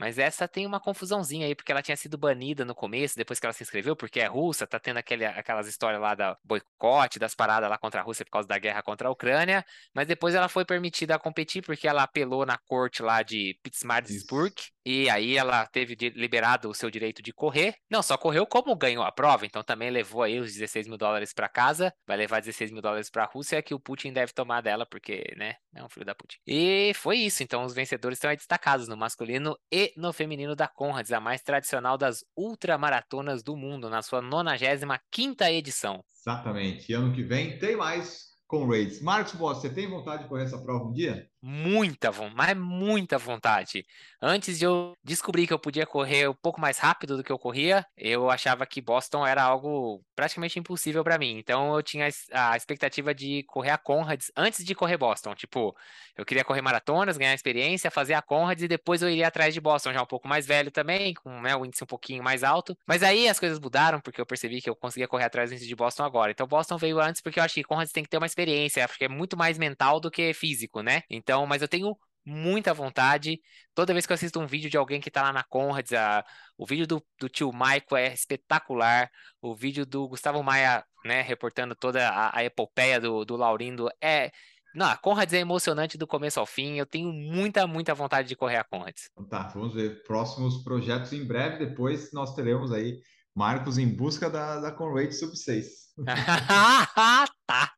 [0.01, 3.45] Mas essa tem uma confusãozinha aí, porque ela tinha sido banida no começo, depois que
[3.45, 7.35] ela se inscreveu, porque é russa, tá tendo aquele, aquelas histórias lá da boicote, das
[7.35, 10.49] paradas lá contra a Rússia por causa da guerra contra a Ucrânia, mas depois ela
[10.49, 15.67] foi permitida a competir porque ela apelou na corte lá de Pittsburgh, e aí ela
[15.67, 17.75] teve liberado o seu direito de correr.
[17.87, 21.31] Não, só correu como ganhou a prova, então também levou aí os 16 mil dólares
[21.33, 24.61] para casa, vai levar 16 mil dólares para a Rússia, que o Putin deve tomar
[24.61, 26.37] dela, porque, né, é um filho da Putin.
[26.47, 30.67] E foi isso, então os vencedores estão aí destacados no masculino e no feminino da
[30.67, 36.03] Conrads, a mais tradicional das ultramaratonas do mundo, na sua 95 edição.
[36.19, 36.91] Exatamente.
[36.91, 39.01] E ano que vem tem mais com Raids.
[39.01, 41.30] Marcos Boss, você tem vontade de correr essa prova um dia?
[41.43, 43.83] Muita mas muita vontade.
[44.21, 47.39] Antes de eu descobrir que eu podia correr um pouco mais rápido do que eu
[47.39, 51.39] corria, eu achava que Boston era algo praticamente impossível para mim.
[51.39, 55.33] Então eu tinha a expectativa de correr a Conrads antes de correr Boston.
[55.33, 55.75] Tipo,
[56.15, 59.59] eu queria correr maratonas, ganhar experiência, fazer a Conrads e depois eu iria atrás de
[59.59, 62.77] Boston, já um pouco mais velho também, com né, o índice um pouquinho mais alto.
[62.85, 65.67] Mas aí as coisas mudaram porque eu percebi que eu conseguia correr atrás do índice
[65.67, 66.29] de Boston agora.
[66.31, 68.97] Então Boston veio antes porque eu acho que Conrads tem que ter uma experiência, acho
[68.99, 71.01] que é muito mais mental do que físico, né?
[71.09, 73.39] Então então, mas eu tenho muita vontade.
[73.73, 76.25] Toda vez que eu assisto um vídeo de alguém que tá lá na Conrads, a,
[76.57, 79.09] o vídeo do, do tio Maico é espetacular.
[79.41, 84.29] O vídeo do Gustavo Maia, né, reportando toda a, a epopeia do, do Laurindo é.
[84.75, 86.77] Não, a Conrads é emocionante do começo ao fim.
[86.77, 89.09] Eu tenho muita, muita vontade de correr a Conrads.
[89.11, 91.65] Então tá, vamos ver próximos projetos em breve.
[91.65, 92.99] Depois nós teremos aí
[93.33, 95.65] Marcos em busca da, da Conrad Sub 6.
[96.07, 97.71] ah, tá.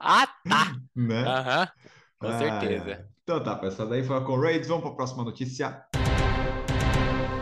[0.00, 0.72] Ah, tá.
[0.96, 1.22] Né?
[1.24, 1.68] Aham,
[2.26, 2.90] com Ah, certeza.
[2.90, 3.04] é.
[3.22, 4.64] Então tá, pessoal, daí foi a Conrad.
[4.66, 5.82] Vamos para a próxima notícia.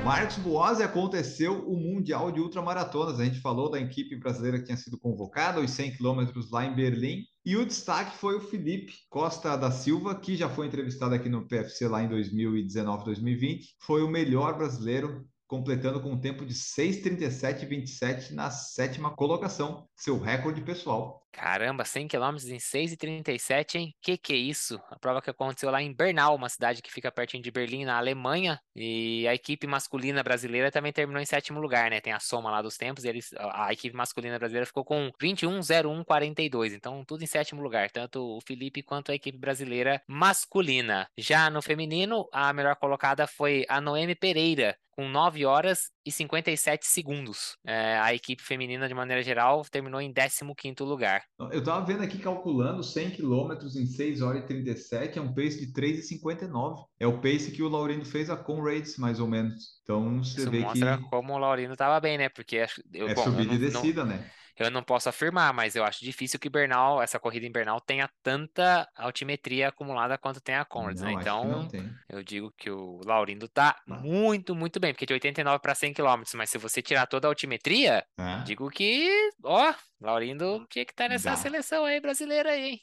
[0.05, 3.19] Marcos Boazzi aconteceu o Mundial de Ultramaratonas.
[3.19, 6.75] A gente falou da equipe brasileira que tinha sido convocada, os 100 quilômetros lá em
[6.75, 7.23] Berlim.
[7.45, 11.47] E o destaque foi o Felipe Costa da Silva, que já foi entrevistado aqui no
[11.47, 13.77] PFC lá em 2019, 2020.
[13.81, 20.61] Foi o melhor brasileiro, completando com um tempo de 6:37,27 na sétima colocação, seu recorde
[20.61, 21.25] pessoal.
[21.35, 23.95] Caramba, 100 km em 6h37, hein?
[24.01, 24.81] Que que é isso?
[24.89, 27.99] A prova que aconteceu lá em Bernal, uma cidade que fica pertinho de Berlim, na
[27.99, 28.61] Alemanha.
[28.75, 32.01] E a equipe masculina brasileira também terminou em sétimo lugar, né?
[32.01, 33.05] Tem a soma lá dos tempos.
[33.05, 36.73] Eles, a equipe masculina brasileira ficou com 21:01:42.
[36.73, 41.09] Então, tudo em sétimo lugar, tanto o Felipe quanto a equipe brasileira masculina.
[41.19, 46.87] Já no feminino, a melhor colocada foi a Noemi Pereira, com 9 horas e 57
[46.87, 47.57] segundos.
[47.65, 51.25] É, a equipe feminina, de maneira geral, terminou em 15º lugar.
[51.39, 55.59] Eu estava vendo aqui, calculando 100 quilômetros em 6 horas e 37, é um pace
[55.67, 56.85] de 3,59.
[56.99, 59.81] É o pace que o Laurindo fez a Conrads, mais ou menos.
[59.83, 62.29] Então, você Isso vê que mostra como o Laurino tava bem, né?
[62.29, 64.31] Porque acho- eu, é bom, subida e não, não- descida, né?
[64.57, 68.09] Eu não posso afirmar, mas eu acho difícil que Bernal, essa corrida em Bernal, tenha
[68.23, 71.11] tanta altimetria acumulada quanto tem a Conrads, né?
[71.13, 71.69] Não, não Então,
[72.09, 73.97] eu digo que o Laurindo tá Tá.
[74.01, 77.31] muito, muito bem, porque de 89 para 100 km, mas se você tirar toda a
[77.31, 78.45] altimetria, É.
[78.45, 79.09] digo que,
[79.43, 81.37] ó, Laurindo tinha que estar nessa Dá.
[81.37, 82.81] seleção aí brasileira aí, hein?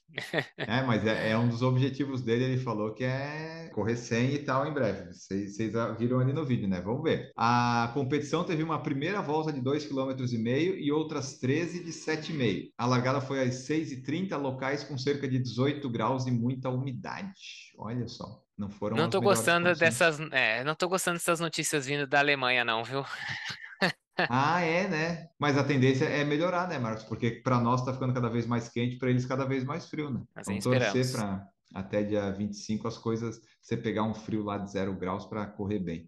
[0.58, 2.46] É, mas é, é um dos objetivos dele.
[2.46, 5.14] Ele falou que é correr 100 e tal em breve.
[5.14, 5.58] Vocês
[6.00, 6.82] viram ali no vídeo, né?
[6.82, 7.32] Vamos ver.
[7.38, 12.72] A competição teve uma primeira volta de 2,5 km e outras 13 de 7,5.
[12.76, 17.72] A largada foi às 6h30, locais com cerca de 18 graus e muita umidade.
[17.78, 22.08] Olha só, não foram Não tô gostando dessas, é, não tô gostando dessas notícias vindo
[22.08, 23.04] da Alemanha não, viu?
[24.18, 25.28] Ah, é, né?
[25.40, 27.04] Mas a tendência é melhorar, né, Marcos?
[27.06, 30.10] Porque para nós tá ficando cada vez mais quente, para eles cada vez mais frio,
[30.10, 30.22] né?
[30.36, 31.42] Assim Vamos torcer esperamos.
[31.42, 35.46] para até dia 25 as coisas, você pegar um frio lá de zero graus para
[35.46, 36.08] correr bem.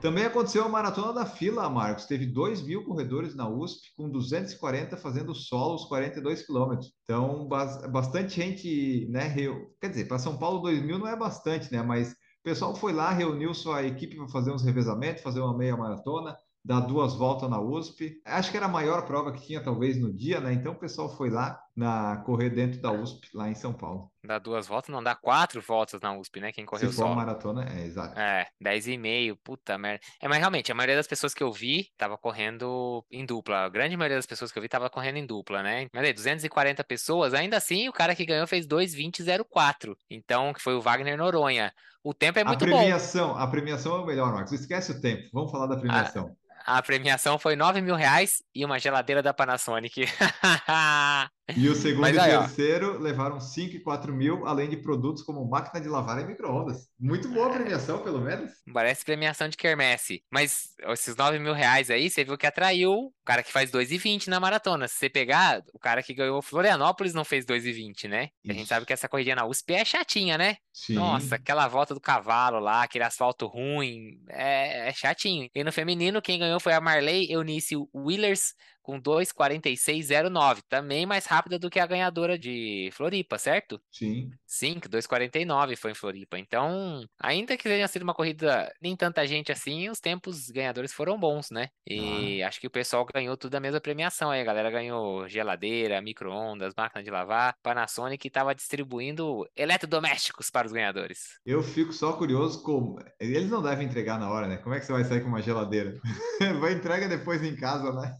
[0.00, 2.04] Também aconteceu a maratona da fila, Marcos.
[2.04, 6.92] Teve 2 mil corredores na USP, com 240 fazendo solo os 42 quilômetros.
[7.04, 9.34] Então, bas- bastante gente, né?
[9.80, 11.82] Quer dizer, para São Paulo, 2 mil não é bastante, né?
[11.82, 12.14] Mas
[12.44, 16.80] pessoal foi lá, reuniu sua equipe para fazer uns revezamentos, fazer uma meia maratona, dar
[16.80, 18.20] duas voltas na USP.
[18.24, 20.52] Acho que era a maior prova que tinha, talvez, no dia, né?
[20.52, 24.10] Então, o pessoal foi lá na correr dentro da USP, lá em São Paulo.
[24.24, 26.52] Dá duas voltas, não dá quatro voltas na USP, né?
[26.52, 27.16] Quem Se correu for uma solo.
[27.16, 28.18] maratona, é exato.
[28.18, 30.00] É, 10 e meio, puta merda.
[30.20, 33.64] É, mas realmente, a maioria das pessoas que eu vi tava correndo em dupla.
[33.64, 35.88] A grande maioria das pessoas que eu vi tava correndo em dupla, né?
[35.92, 39.96] Mas aí, 240 pessoas, ainda assim, o cara que ganhou fez 2:20:04.
[40.08, 41.72] Então, que foi o Wagner Noronha.
[42.02, 42.76] O tempo é A muito bom.
[42.78, 44.52] premiação, a premiação é o melhor, Marcos.
[44.52, 45.28] Esquece o tempo.
[45.32, 46.36] Vamos falar da premiação.
[46.66, 50.06] A premiação foi 9 mil reais e uma geladeira da Panasonic.
[51.54, 52.40] E o segundo Mas e aí, ó.
[52.40, 56.88] terceiro levaram 5 e 4 mil, além de produtos como máquina de lavar e micro-ondas.
[57.04, 58.50] Muito boa a premiação, pelo menos.
[58.72, 60.24] Parece premiação de quermesse.
[60.30, 64.28] Mas esses 9 mil reais aí, você viu que atraiu o cara que faz 2,20
[64.28, 64.88] na maratona.
[64.88, 68.30] Se você pegar, o cara que ganhou Florianópolis não fez 2,20, né?
[68.42, 70.56] E a gente sabe que essa corridinha na USP é chatinha, né?
[70.72, 70.94] Sim.
[70.94, 75.50] Nossa, aquela volta do cavalo lá, aquele asfalto ruim, é, é chatinho.
[75.54, 80.62] E no feminino, quem ganhou foi a Marley Eunice Willers com 2,46,09.
[80.68, 83.80] Também mais rápida do que a ganhadora de Floripa, certo?
[83.90, 84.30] Sim.
[84.46, 86.38] Sim, que 2,49 foi em Floripa.
[86.38, 91.18] Então, ainda que tenha sido uma corrida nem tanta gente assim, os tempos ganhadores foram
[91.18, 91.70] bons, né?
[91.86, 94.40] E acho que o pessoal ganhou tudo da mesma premiação aí.
[94.40, 97.56] A galera ganhou geladeira, micro-ondas, máquina de lavar.
[97.62, 101.40] Panasonic estava distribuindo eletrodomésticos para os ganhadores.
[101.46, 102.98] Eu fico só curioso como.
[103.18, 104.58] Eles não devem entregar na hora, né?
[104.58, 105.98] Como é que você vai sair com uma geladeira?
[106.60, 108.14] vai entrega depois em casa, né?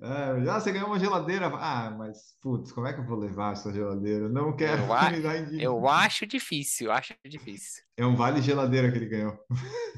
[0.00, 1.46] É, ah, você ganhou uma geladeira.
[1.46, 4.28] Ah, mas, putz, como é que eu vou levar essa geladeira?
[4.28, 5.12] Não quero Eu a-.
[5.58, 7.82] Eu acho difícil, acho difícil.
[7.98, 9.38] É um vale geladeira que ele ganhou.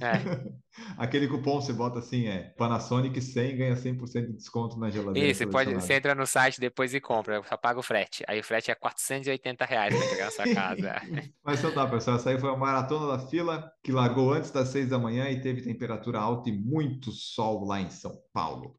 [0.00, 0.12] É.
[0.96, 5.28] Aquele cupom você bota assim, é Panasonic 100 ganha 100% de desconto na geladeira.
[5.28, 8.22] Isso, você pode, você entra no site depois e compra, só paga o frete.
[8.28, 11.02] Aí o frete é 480 reais pra entregar na sua casa.
[11.44, 12.16] Mas então tá, pessoal.
[12.16, 15.40] Essa aí foi a maratona da fila que largou antes das seis da manhã e
[15.40, 18.76] teve temperatura alta e muito sol lá em São Paulo.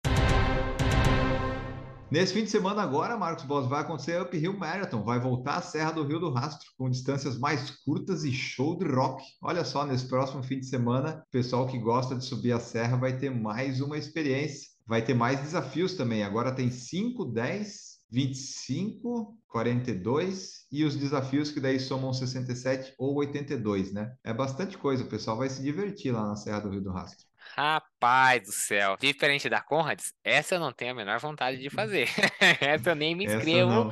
[2.12, 5.04] Nesse fim de semana agora, Marcos Boss, vai acontecer a Up Hill Marathon.
[5.04, 8.86] Vai voltar à Serra do Rio do Rastro, com distâncias mais curtas e show de
[8.86, 9.24] rock.
[9.39, 12.98] Olha só, nesse próximo fim de semana, o pessoal que gosta de subir a serra
[12.98, 14.69] vai ter mais uma experiência.
[14.88, 16.24] Vai ter mais desafios também.
[16.24, 23.93] Agora tem 5, 10, 25, 42 e os desafios que daí somam 67 ou 82,
[23.93, 24.13] né?
[24.24, 27.30] É bastante coisa, o pessoal vai se divertir lá na Serra do Rio do Rastro.
[27.56, 28.95] Rapaz do céu.
[29.00, 32.08] Diferente da Conrads, essa eu não tenho a menor vontade de fazer.
[32.62, 33.91] essa eu nem me inscrevo.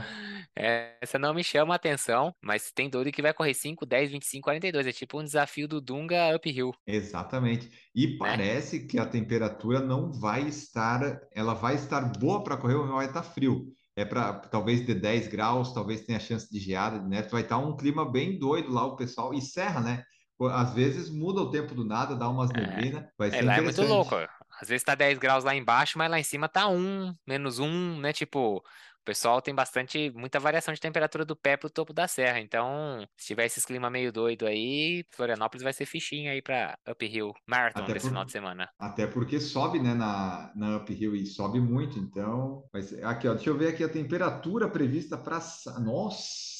[0.55, 1.33] Essa não.
[1.33, 4.87] Me chama a atenção, mas tem doido que vai correr 5, 10, 25, 42.
[4.87, 6.71] É tipo um desafio do Dunga uphill.
[6.85, 7.69] Exatamente.
[7.93, 8.15] E né?
[8.17, 13.05] parece que a temperatura não vai estar, ela vai estar boa para correr, mas vai
[13.05, 13.75] estar frio.
[13.97, 17.23] É para talvez de 10 graus, talvez tenha chance de geada, né?
[17.23, 19.33] Vai estar um clima bem doido lá, o pessoal.
[19.33, 20.03] E serra, né?
[20.51, 23.05] Às vezes muda o tempo do nada, dá umas neblinas.
[23.17, 24.15] Vai ser É, lá é muito louco.
[24.61, 27.99] Às vezes tá 10 graus lá embaixo, mas lá em cima tá 1, menos 1,
[27.99, 28.13] né?
[28.13, 28.63] Tipo,
[29.07, 32.41] pessoal tem bastante, muita variação de temperatura do pé pro topo da serra.
[32.41, 37.33] Então, se tiver esses clima meio doido aí, Florianópolis vai ser fichinha aí pra Uphill
[37.47, 38.69] Marathon Até desse por- final de semana.
[38.77, 42.65] Até porque sobe, né, na, na uphill e sobe muito, então.
[42.81, 43.05] Ser...
[43.05, 45.39] Aqui, ó, deixa eu ver aqui a temperatura prevista para.
[45.79, 46.57] Nossa!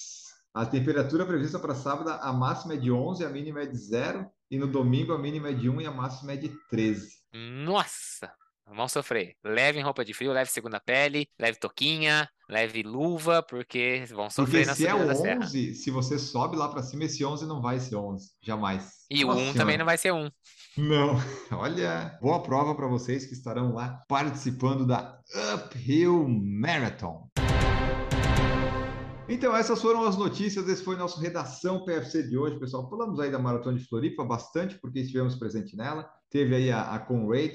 [0.54, 4.26] A temperatura prevista para sábado, a máxima é de 11, a mínima é de 0.
[4.50, 7.10] E no domingo, a mínima é de 1 e a máxima é de 13.
[7.34, 8.34] Nossa!
[8.76, 9.36] Vão sofrer.
[9.44, 14.66] Levem roupa de frio, leve segunda pele, leve toquinha, leve luva, porque vão Porque sofrer
[14.66, 15.46] na se é subida o da serra.
[15.46, 18.30] 11, se você sobe lá para cima, esse 11 não vai ser 11.
[18.42, 19.06] Jamais.
[19.10, 20.30] E o Nossa 1 também não vai ser 1.
[20.78, 21.16] Não,
[21.58, 25.18] olha, boa prova para vocês que estarão lá participando da
[25.56, 27.30] Uphill Marathon.
[29.30, 30.68] Então, essas foram as notícias.
[30.70, 32.90] Esse foi nosso Redação PFC de hoje, pessoal.
[32.90, 36.10] Falamos aí da Maratona de Floripa bastante, porque estivemos presente nela.
[36.30, 37.08] Teve aí a, a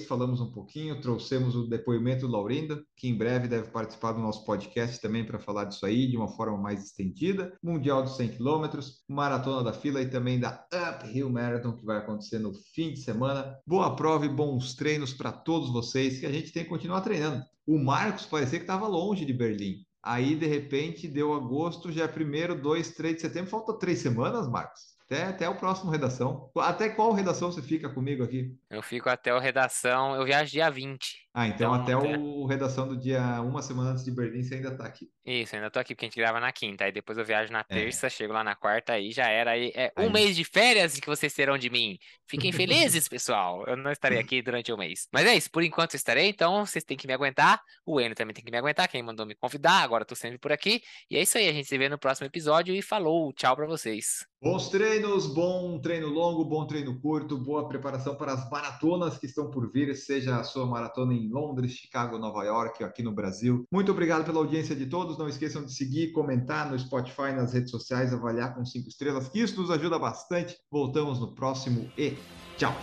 [0.08, 4.46] falamos um pouquinho, trouxemos o depoimento do Laurindo, que em breve deve participar do nosso
[4.46, 7.56] podcast também para falar disso aí de uma forma mais estendida.
[7.62, 8.64] Mundial dos 100 km,
[9.08, 13.58] Maratona da Fila e também da Uphill Marathon, que vai acontecer no fim de semana.
[13.66, 17.44] Boa prova e bons treinos para todos vocês, que a gente tem que continuar treinando.
[17.66, 19.84] O Marcos parecia que estava longe de Berlim.
[20.02, 23.50] Aí, de repente, deu agosto, já é primeiro, 2, 3 de setembro.
[23.50, 24.91] Falta três semanas, Marcos.
[25.12, 26.50] Até, até o próximo redação.
[26.56, 28.56] Até qual redação você fica comigo aqui?
[28.70, 31.21] Eu fico até o redação, eu viajo dia 20.
[31.34, 32.18] Ah, então, Então, até é.
[32.18, 35.08] o redação do dia uma semana antes de Berlim, você ainda está aqui.
[35.24, 36.84] Isso, ainda tô aqui porque a gente grava na quinta.
[36.84, 39.52] Aí depois eu viajo na terça, chego lá na quarta, aí já era.
[39.52, 40.08] Aí é um É.
[40.08, 40.10] Aí.
[40.10, 41.96] mês de férias que vocês terão de mim.
[42.26, 43.64] Fiquem felizes, pessoal.
[43.66, 45.08] Eu não estarei aqui durante o mês.
[45.12, 47.62] Mas é isso, por enquanto eu estarei, então vocês têm que me aguentar.
[47.86, 49.82] O Enio também tem que me aguentar, quem mandou me convidar.
[49.82, 50.82] Agora eu tô sempre por aqui.
[51.10, 53.66] E é isso aí, a gente se vê no próximo episódio e falou, tchau pra
[53.66, 54.26] vocês.
[54.42, 59.48] Bons treinos, bom treino longo, bom treino curto, boa preparação para as maratonas que estão
[59.50, 63.64] por vir, seja a sua maratona em Londres, Chicago, Nova York, aqui no Brasil.
[63.70, 65.18] Muito obrigado pela audiência de todos.
[65.18, 69.40] Não esqueçam de seguir, comentar no Spotify, nas redes sociais, avaliar com cinco estrelas, que
[69.40, 70.56] isso nos ajuda bastante.
[70.70, 72.16] Voltamos no próximo e
[72.56, 72.74] tchau!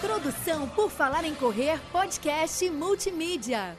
[0.00, 3.76] Produção por Falar em Correr Podcast Multimídia.